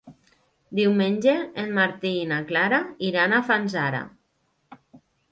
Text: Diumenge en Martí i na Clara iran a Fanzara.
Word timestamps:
Diumenge 0.77 1.33
en 1.63 1.67
Martí 1.75 2.13
i 2.21 2.23
na 2.31 2.39
Clara 2.51 2.79
iran 3.09 3.35
a 3.35 3.43
Fanzara. 3.51 4.01